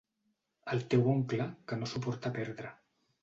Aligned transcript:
El 0.75 0.81
teu 0.93 1.03
oncle, 1.11 1.45
que 1.71 1.79
no 1.81 1.91
suporta 1.93 2.35
perdre. 2.39 2.73